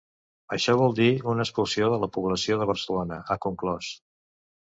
Això 0.55 0.73
vol 0.79 0.95
dir 0.99 1.09
una 1.33 1.45
expulsió 1.47 1.89
de 1.95 1.99
la 2.05 2.09
població 2.15 2.59
de 2.63 2.69
Barcelona, 2.71 3.21
ha 3.21 3.39
conclòs. 3.47 3.93